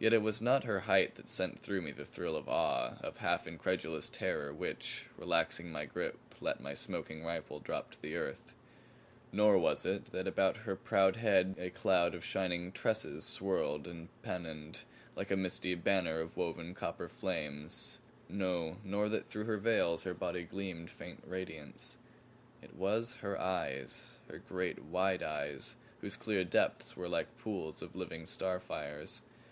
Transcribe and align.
Yet 0.00 0.12
it 0.12 0.22
was 0.22 0.42
not 0.42 0.64
her 0.64 0.80
height 0.80 1.14
that 1.14 1.28
sent 1.28 1.60
through 1.60 1.82
me 1.82 1.92
the 1.92 2.04
thrill 2.04 2.34
of 2.34 2.48
awe, 2.48 2.94
of 3.00 3.18
half 3.18 3.46
incredulous 3.46 4.10
terror 4.10 4.52
which, 4.52 5.06
relaxing 5.16 5.70
my 5.70 5.84
grip, 5.84 6.18
let 6.40 6.60
my 6.60 6.74
smoking 6.74 7.22
rifle 7.22 7.60
drop 7.60 7.92
to 7.92 8.14
earth; 8.16 8.56
nor 9.30 9.56
was 9.56 9.86
it 9.86 10.06
that 10.06 10.26
about 10.26 10.56
her 10.56 10.74
proud 10.74 11.14
head 11.14 11.54
a 11.60 11.70
cloud 11.70 12.12
of 12.16 12.24
shining 12.24 12.72
tresses 12.72 13.24
swirled 13.24 13.86
and 13.86 14.08
pennoned 14.22 14.82
like 15.14 15.30
a 15.30 15.36
misty 15.36 15.76
banner 15.76 16.18
of 16.20 16.36
woven 16.36 16.74
copper 16.74 17.06
flames 17.06 18.00
no, 18.28 18.76
nor 18.82 19.08
that 19.08 19.28
through 19.28 19.44
her 19.44 19.58
veils 19.58 20.02
her 20.02 20.12
body 20.12 20.42
gleamed 20.42 20.90
faint 20.90 21.22
radiance. 21.24 21.96
It 22.62 22.74
was 22.74 23.12
her 23.20 23.40
eyes 23.40 24.08
her 24.28 24.40
great, 24.40 24.82
wide 24.86 25.22
eyes 25.22 25.76
whose 26.00 26.16
clear 26.16 26.42
depths 26.42 26.96
were 26.96 27.08
like 27.08 27.38
pools 27.38 27.80
of 27.80 27.94
living 27.94 28.26
star 28.26 28.58
fires. 28.58 29.22